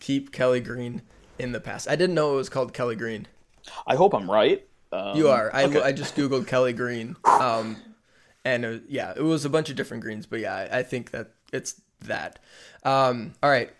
[0.00, 1.02] Keep Kelly Green
[1.38, 1.88] in the past.
[1.88, 3.26] I didn't know it was called Kelly Green.
[3.86, 4.66] I hope I'm right.
[4.90, 5.50] Um, you are.
[5.54, 5.80] I, okay.
[5.80, 7.76] I just googled Kelly Green, um,
[8.44, 11.10] and it, yeah, it was a bunch of different greens, but yeah, I, I think
[11.10, 12.38] that it's that.
[12.84, 13.70] Um, all right,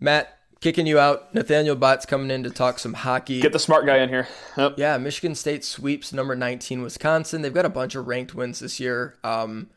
[0.00, 1.34] Matt, kicking you out.
[1.34, 3.40] Nathaniel Bott's coming in to talk some hockey.
[3.40, 4.28] Get the smart guy in here.
[4.56, 4.74] Yep.
[4.76, 7.42] Yeah, Michigan State sweeps number 19 Wisconsin.
[7.42, 9.16] They've got a bunch of ranked wins this year.
[9.22, 9.68] Um,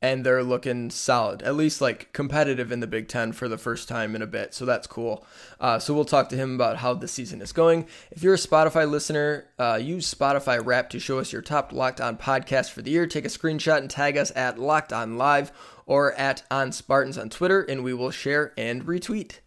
[0.00, 3.88] and they're looking solid, at least like competitive in the Big Ten for the first
[3.88, 4.54] time in a bit.
[4.54, 5.26] So that's cool.
[5.58, 7.86] Uh, so we'll talk to him about how the season is going.
[8.12, 12.00] If you're a Spotify listener, uh, use Spotify Wrap to show us your top Locked
[12.00, 13.06] On podcast for the year.
[13.06, 15.50] Take a screenshot and tag us at Locked On Live
[15.84, 19.40] or at On Spartans on Twitter, and we will share and retweet.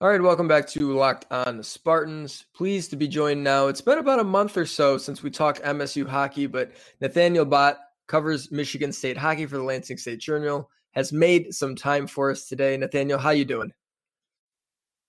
[0.00, 2.46] All right, welcome back to Locked On Spartans.
[2.52, 3.68] Pleased to be joined now.
[3.68, 7.78] It's been about a month or so since we talked MSU hockey, but Nathaniel Bott
[8.06, 12.46] covers Michigan State hockey for the Lansing State Journal, has made some time for us
[12.46, 12.76] today.
[12.76, 13.72] Nathaniel, how you doing?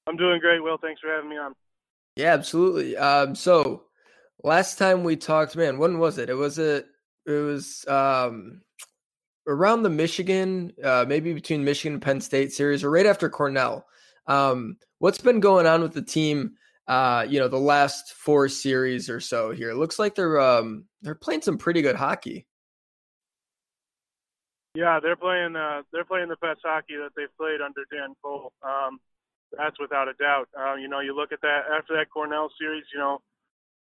[0.07, 0.77] I'm doing great, Will.
[0.77, 1.53] Thanks for having me on.
[2.15, 2.95] Yeah, absolutely.
[2.97, 3.83] Um, so
[4.43, 6.29] last time we talked, man, when was it?
[6.29, 6.83] It was a,
[7.25, 8.61] it was um,
[9.47, 13.85] around the Michigan, uh, maybe between Michigan and Penn State series, or right after Cornell.
[14.27, 16.55] Um, what's been going on with the team?
[16.87, 19.69] Uh, you know, the last four series or so here.
[19.69, 22.45] It looks like they're um, they're playing some pretty good hockey.
[24.75, 25.55] Yeah, they're playing.
[25.55, 28.51] Uh, they're playing the best hockey that they've played under Dan Cole.
[28.63, 28.99] Um,
[29.55, 30.49] that's without a doubt.
[30.57, 32.85] Uh, you know, you look at that after that Cornell series.
[32.91, 33.21] You know,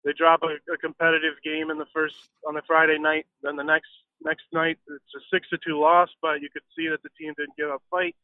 [0.04, 3.26] they drop a, a competitive game in the first on the Friday night.
[3.42, 3.88] Then the next
[4.22, 7.32] next night it's a six to two loss, but you could see that the team
[7.38, 8.14] didn't give up fight.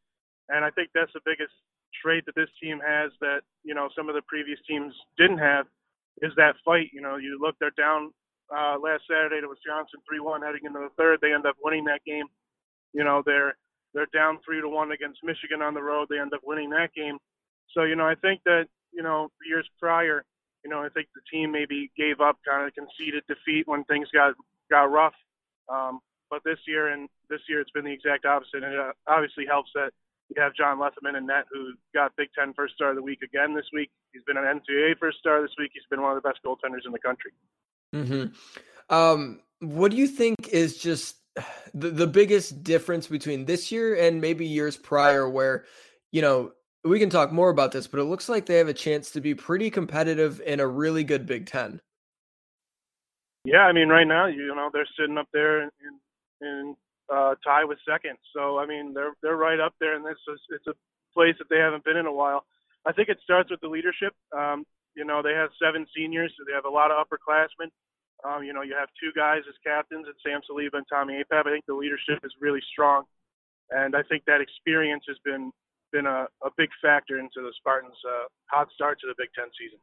[0.49, 1.53] And I think that's the biggest
[2.01, 5.65] trait that this team has that you know some of the previous teams didn't have
[6.21, 6.91] is that fight.
[6.93, 8.13] You know, you look they're down
[8.55, 11.17] uh, last Saturday to Wisconsin three one heading into the third.
[11.19, 12.25] They end up winning that game
[12.93, 13.55] you know, they're
[13.93, 16.07] they're down three to one against Michigan on the road.
[16.09, 17.17] They end up winning that game.
[17.73, 20.23] So you know, I think that you know years prior,
[20.63, 24.07] you know, I think the team maybe gave up, kind of conceded defeat when things
[24.13, 24.33] got
[24.69, 25.15] got rough.
[25.69, 25.99] Um,
[26.29, 29.45] but this year and this year it's been the exact opposite, and it uh, obviously
[29.45, 29.91] helps that
[30.29, 33.19] you have John Lethemon in net, who got Big Ten First Star of the Week
[33.23, 33.89] again this week.
[34.13, 35.71] He's been an NCAA First Star this week.
[35.73, 37.31] He's been one of the best goaltenders in the country.
[37.95, 38.93] Mm-hmm.
[38.93, 41.15] Um, what do you think is just
[41.73, 45.65] the, the biggest difference between this year and maybe years prior where
[46.11, 46.51] you know
[46.83, 49.21] we can talk more about this but it looks like they have a chance to
[49.21, 51.81] be pretty competitive in a really good big ten.
[53.45, 55.69] Yeah i mean right now you know they're sitting up there in
[56.41, 56.75] in
[57.13, 58.17] uh tie with second.
[58.35, 60.73] So i mean they're they're right up there and this is it's a
[61.13, 62.45] place that they haven't been in a while.
[62.85, 64.13] I think it starts with the leadership.
[64.35, 64.65] Um
[64.95, 67.69] you know they have seven seniors so they have a lot of upperclassmen
[68.23, 71.47] um, you know, you have two guys as captains, and Sam Saliba and Tommy Apap.
[71.47, 73.03] I think the leadership is really strong,
[73.69, 75.51] and I think that experience has been
[75.91, 79.47] been a, a big factor into the Spartans' uh, hot start to the Big Ten
[79.59, 79.79] season.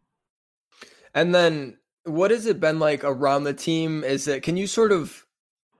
[1.14, 4.04] And then, what has it been like around the team?
[4.04, 5.26] Is it can you sort of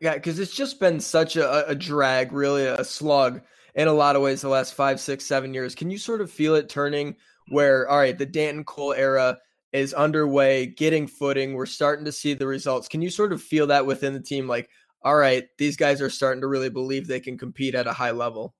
[0.01, 3.41] yeah, because it's just been such a, a drag, really a slug
[3.75, 5.75] in a lot of ways the last five, six, seven years.
[5.75, 7.17] Can you sort of feel it turning
[7.51, 9.39] where all right, the Danton Cole era
[9.77, 11.55] is underway, getting footing.
[11.55, 12.89] We're starting to see the results.
[12.89, 14.49] Can you sort of feel that within the team?
[14.49, 14.71] Like,
[15.03, 18.11] all right, these guys are starting to really believe they can compete at a high
[18.11, 18.55] level.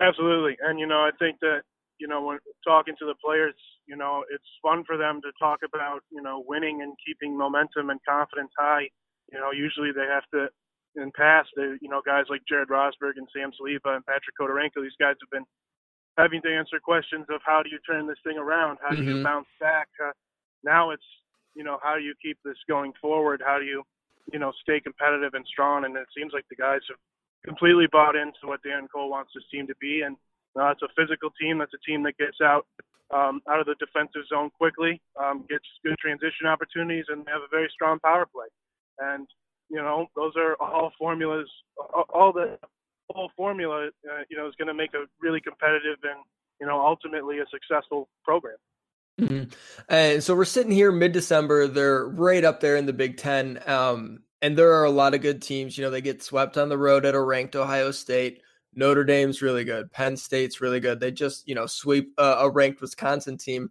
[0.00, 0.56] Absolutely.
[0.64, 1.62] And, you know, I think that,
[1.98, 3.54] you know, when talking to the players,
[3.86, 7.90] you know, it's fun for them to talk about, you know, winning and keeping momentum
[7.90, 8.88] and confidence high.
[9.32, 10.48] You know, usually they have to,
[10.96, 14.82] in past, they, you know, guys like Jerad Rosburg and Sam Saliba and Patrick Khodorenko,
[14.82, 15.44] these guys have been
[16.16, 18.78] having to answer questions of how do you turn this thing around?
[18.82, 19.18] How do mm-hmm.
[19.18, 19.88] you bounce back?
[20.02, 20.12] Uh,
[20.62, 21.04] now it's,
[21.54, 23.42] you know, how do you keep this going forward?
[23.44, 23.82] How do you,
[24.32, 25.84] you know, stay competitive and strong?
[25.84, 26.98] And it seems like the guys have
[27.44, 30.02] completely bought into what Dan Cole wants this team to be.
[30.02, 30.16] And
[30.58, 31.58] uh, it's a physical team.
[31.58, 32.66] That's a team that gets out
[33.12, 37.42] um, out of the defensive zone quickly, um, gets good transition opportunities, and they have
[37.42, 38.48] a very strong power play.
[38.98, 39.28] And
[39.70, 41.48] you know, those are all formulas.
[42.08, 42.58] All the
[43.14, 46.20] whole formula, uh, you know, is going to make a really competitive and
[46.60, 48.56] you know ultimately a successful program.
[49.20, 49.50] Mm-hmm.
[49.88, 51.68] And so we're sitting here mid-December.
[51.68, 55.22] They're right up there in the Big Ten, um, and there are a lot of
[55.22, 55.78] good teams.
[55.78, 58.42] You know, they get swept on the road at a ranked Ohio State.
[58.74, 59.92] Notre Dame's really good.
[59.92, 60.98] Penn State's really good.
[60.98, 63.70] They just, you know, sweep uh, a ranked Wisconsin team.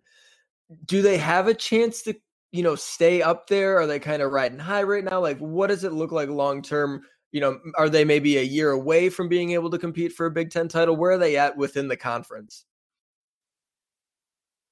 [0.85, 2.15] Do they have a chance to,
[2.53, 3.77] you know, stay up there?
[3.79, 5.19] Are they kind of riding high right now?
[5.19, 7.03] Like, what does it look like long term?
[7.33, 10.31] You know, are they maybe a year away from being able to compete for a
[10.31, 10.95] Big Ten title?
[10.95, 12.65] Where are they at within the conference?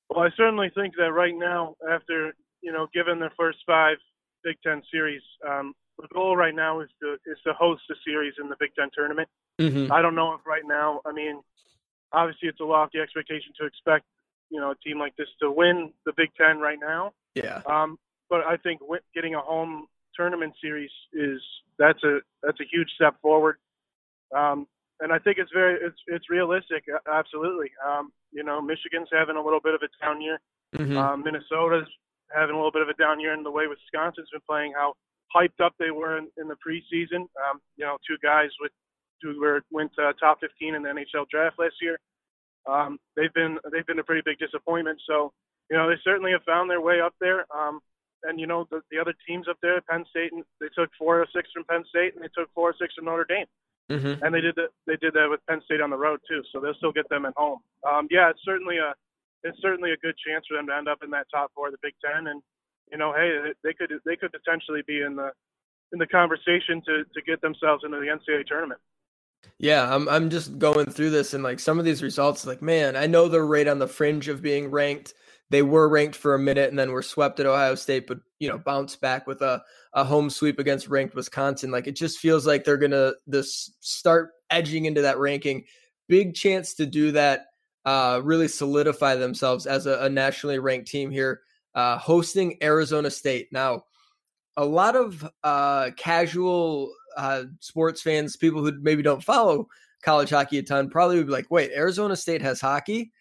[0.09, 3.97] Well, I certainly think that right now, after you know, given their first five
[4.43, 8.35] Big Ten series, um, the goal right now is to is to host a series
[8.39, 9.27] in the Big Ten tournament.
[9.59, 9.91] Mm-hmm.
[9.91, 11.01] I don't know if right now.
[11.03, 11.41] I mean,
[12.13, 14.05] obviously it's a lofty expectation to expect
[14.51, 17.11] you know a team like this to win the Big Ten right now.
[17.33, 17.61] Yeah.
[17.65, 17.97] Um,
[18.29, 18.81] but I think
[19.15, 21.41] getting a home tournament series is
[21.77, 23.57] that's a that's a huge step forward.
[24.35, 24.67] Um,
[24.99, 26.85] and I think it's very it's it's realistic.
[27.11, 27.71] Absolutely.
[27.85, 30.39] Um, you know, Michigan's having a little bit of a down year.
[30.75, 30.97] Mm-hmm.
[30.97, 31.89] Um, Minnesota's
[32.33, 34.73] having a little bit of a down year in the way Wisconsin's been playing.
[34.75, 34.93] How
[35.35, 37.27] hyped up they were in, in the preseason.
[37.43, 38.71] Um, you know, two guys with
[39.21, 41.99] who were went uh, top 15 in the NHL draft last year.
[42.69, 45.01] Um, they've been they've been a pretty big disappointment.
[45.07, 45.33] So
[45.69, 47.45] you know they certainly have found their way up there.
[47.55, 47.79] Um,
[48.23, 51.21] and you know the, the other teams up there, Penn State, and they took four
[51.21, 53.45] or six from Penn State, and they took four or six from Notre Dame.
[53.89, 54.23] Mm-hmm.
[54.23, 54.69] And they did that.
[54.87, 56.41] They did that with Penn State on the road too.
[56.51, 57.59] So they'll still get them at home.
[57.87, 58.93] Um, yeah, it's certainly a
[59.43, 61.73] it's certainly a good chance for them to end up in that top four of
[61.73, 62.27] the Big Ten.
[62.27, 62.41] And
[62.91, 65.31] you know, hey, they could they could potentially be in the
[65.91, 68.79] in the conversation to to get themselves into the NCAA tournament.
[69.57, 72.95] Yeah, I'm I'm just going through this and like some of these results, like man,
[72.95, 75.13] I know they're right on the fringe of being ranked.
[75.51, 78.47] They were ranked for a minute and then were swept at Ohio State, but you
[78.47, 79.61] know, bounced back with a,
[79.93, 81.71] a home sweep against ranked Wisconsin.
[81.71, 85.65] Like it just feels like they're gonna this start edging into that ranking.
[86.07, 87.47] Big chance to do that,
[87.83, 91.41] uh, really solidify themselves as a, a nationally ranked team here,
[91.75, 93.49] uh, hosting Arizona State.
[93.51, 93.83] Now,
[94.55, 99.67] a lot of uh, casual uh, sports fans, people who maybe don't follow
[100.01, 103.11] college hockey a ton, probably would be like, "Wait, Arizona State has hockey."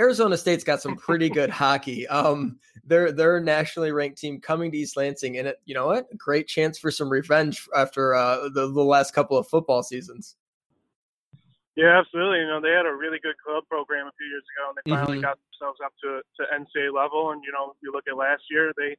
[0.00, 2.08] Arizona State's got some pretty good hockey.
[2.08, 5.86] Um, they're they're a nationally ranked team coming to East Lansing, and it, you know
[5.86, 6.06] what?
[6.16, 10.36] Great chance for some revenge after uh, the the last couple of football seasons.
[11.76, 12.40] Yeah, absolutely.
[12.40, 14.90] You know, they had a really good club program a few years ago, and they
[14.90, 15.30] finally mm-hmm.
[15.32, 17.30] got themselves up to to NCAA level.
[17.30, 18.96] And you know, you look at last year, they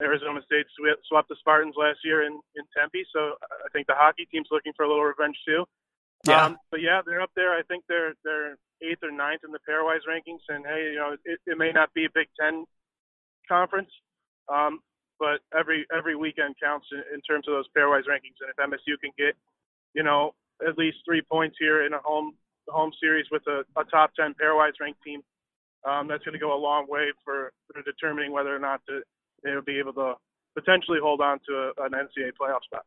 [0.00, 4.28] Arizona State swept the Spartans last year in in Tempe, so I think the hockey
[4.30, 5.64] team's looking for a little revenge too.
[6.26, 6.44] Yeah.
[6.44, 7.52] Um, but yeah, they're up there.
[7.52, 11.16] I think they're they're eighth or ninth in the pairwise rankings, and hey, you know,
[11.24, 12.64] it, it may not be a Big Ten
[13.48, 13.90] conference,
[14.52, 14.80] um,
[15.18, 18.38] but every every weekend counts in, in terms of those pairwise rankings.
[18.40, 19.34] And if MSU can get,
[19.94, 20.34] you know,
[20.66, 22.34] at least three points here in a home
[22.68, 25.22] home series with a, a top ten pairwise ranked team,
[25.88, 29.00] um, that's going to go a long way for, for determining whether or not to
[29.42, 30.14] they'll be able to
[30.54, 32.84] potentially hold on to a, an NCAA playoff spot.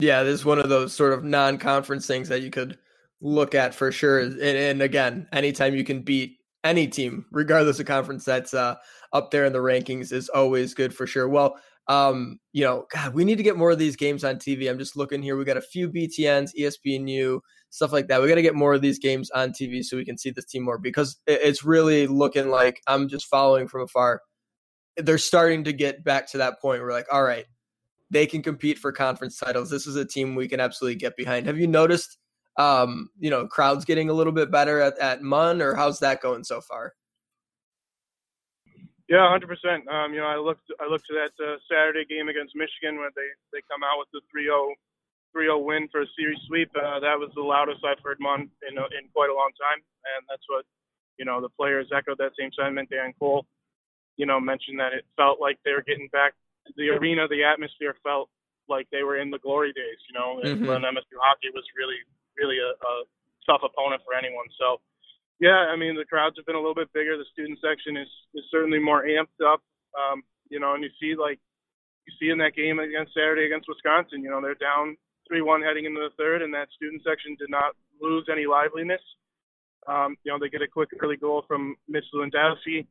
[0.00, 2.78] Yeah, this is one of those sort of non-conference things that you could
[3.22, 4.18] look at for sure.
[4.18, 8.74] And, and again, anytime you can beat any team, regardless of conference, that's uh,
[9.12, 11.28] up there in the rankings is always good for sure.
[11.28, 11.56] Well,
[11.88, 14.68] um, you know, God, we need to get more of these games on TV.
[14.70, 15.36] I'm just looking here.
[15.36, 18.22] We got a few BTNs, ESPNU, stuff like that.
[18.22, 20.44] We got to get more of these games on TV so we can see this
[20.44, 24.20] team more because it's really looking like I'm just following from afar
[24.96, 27.46] they're starting to get back to that point where like, all right,
[28.10, 29.70] they can compete for conference titles.
[29.70, 31.46] This is a team we can absolutely get behind.
[31.46, 32.18] Have you noticed
[32.56, 36.20] um, you know, crowds getting a little bit better at, at Munn or how's that
[36.20, 36.92] going so far?
[39.08, 39.84] Yeah, hundred percent.
[39.88, 40.14] um.
[40.14, 43.28] You know, I looked I looked to that uh, Saturday game against Michigan where they
[43.52, 44.72] they come out with the 3-0
[45.36, 46.70] 3-0 win for a series sweep.
[46.76, 49.84] Uh, that was the loudest I've heard Munn in in quite a long time,
[50.16, 50.64] and that's what
[51.18, 52.88] you know the players echoed that same sentiment.
[52.88, 53.44] Danton Cole
[54.16, 56.34] you know, mentioned that it felt like they were getting back
[56.76, 58.28] the arena, the atmosphere felt
[58.68, 60.66] like they were in the glory days, you know, mm-hmm.
[60.66, 61.98] when MSU hockey was really,
[62.38, 62.94] really a, a
[63.46, 64.46] tough opponent for anyone.
[64.58, 64.80] So,
[65.40, 67.16] yeah, I mean, the crowds have been a little bit bigger.
[67.18, 69.60] The student section is, is certainly more amped up,
[69.98, 71.40] um, you know, and you see, like,
[72.06, 74.96] you see in that game against Saturday against Wisconsin, you know, they're down
[75.28, 79.02] 3 1 heading into the third, and that student section did not lose any liveliness.
[79.86, 82.86] Um, you know, they get a quick early goal from Mitch Lewandowski,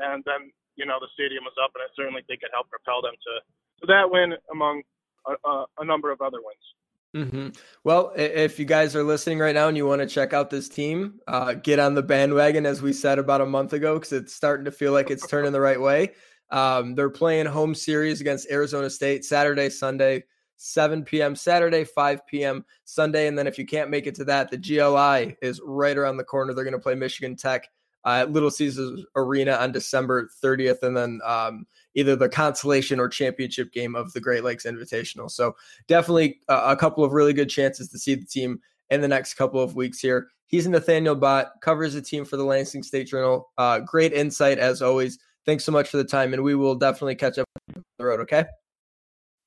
[0.00, 3.00] and then you know the stadium was up, and I certainly think it helped propel
[3.00, 3.32] them to
[3.80, 4.82] to that win among
[5.26, 6.66] a, a, a number of other wins.
[7.14, 7.50] Mm-hmm.
[7.84, 10.68] Well, if you guys are listening right now and you want to check out this
[10.68, 14.34] team, uh, get on the bandwagon, as we said about a month ago, because it's
[14.34, 16.12] starting to feel like it's turning the right way.
[16.50, 20.24] Um, they're playing home series against Arizona State Saturday, Sunday,
[20.56, 21.36] 7 p.m.
[21.36, 22.64] Saturday, 5 p.m.
[22.84, 23.28] Sunday.
[23.28, 26.24] And then if you can't make it to that, the GLI is right around the
[26.24, 26.52] corner.
[26.52, 27.68] They're going to play Michigan Tech
[28.04, 33.08] uh, at Little Caesars Arena on December 30th, and then um, either the consolation or
[33.08, 35.30] championship game of the Great Lakes Invitational.
[35.30, 39.34] So definitely a couple of really good chances to see the team in the next
[39.34, 40.28] couple of weeks here.
[40.46, 43.50] He's Nathaniel Bott, covers the team for the Lansing State Journal.
[43.56, 45.18] Uh, great insight as always.
[45.46, 48.20] Thanks so much for the time, and we will definitely catch up on the road.
[48.20, 48.44] Okay.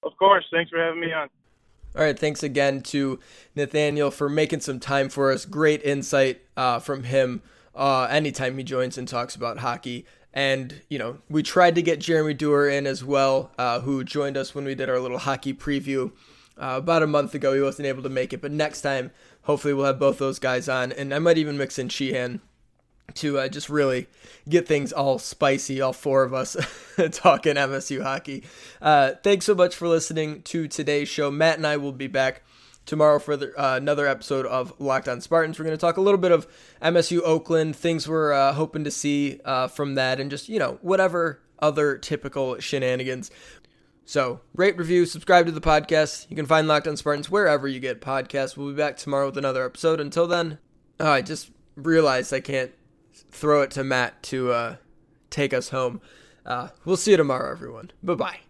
[0.04, 0.46] Of course.
[0.52, 1.30] Thanks for having me on.
[1.96, 2.18] All right.
[2.18, 3.20] Thanks again to
[3.56, 5.46] Nathaniel for making some time for us.
[5.46, 7.42] Great insight uh, from him
[7.78, 10.06] uh, anytime he joins and talks about hockey.
[10.34, 14.36] And, you know, we tried to get Jeremy Dewar in as well, uh, who joined
[14.36, 16.12] us when we did our little hockey preview
[16.58, 17.54] uh, about a month ago.
[17.54, 19.12] He wasn't able to make it, but next time,
[19.44, 20.92] hopefully, we'll have both those guys on.
[20.92, 22.42] And I might even mix in Sheehan
[23.16, 24.08] to uh, just really
[24.50, 26.56] get things all spicy, all four of us
[27.12, 28.44] talking MSU hockey.
[28.82, 31.32] Uh, thanks so much for listening to today's show.
[31.32, 32.44] Matt and I will be back
[32.88, 35.60] tomorrow for the, uh, another episode of Locked On Spartans.
[35.60, 36.48] We're going to talk a little bit of
[36.82, 40.80] MSU Oakland, things we're uh, hoping to see uh, from that, and just, you know,
[40.82, 43.30] whatever other typical shenanigans.
[44.06, 46.28] So, rate, review, subscribe to the podcast.
[46.30, 48.56] You can find Locked On Spartans wherever you get podcasts.
[48.56, 50.00] We'll be back tomorrow with another episode.
[50.00, 50.60] Until then,
[51.00, 52.72] oh, I just realized I can't
[53.32, 54.76] throw it to Matt to uh,
[55.30, 56.02] take us home.
[56.46, 57.92] Uh, we'll see you tomorrow, everyone.
[58.02, 58.47] Bye bye.